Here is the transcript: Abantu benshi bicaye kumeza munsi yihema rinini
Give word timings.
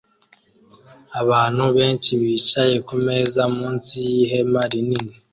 Abantu 1.21 1.63
benshi 1.77 2.11
bicaye 2.21 2.75
kumeza 2.87 3.41
munsi 3.55 3.95
yihema 4.11 4.61
rinini 4.71 5.13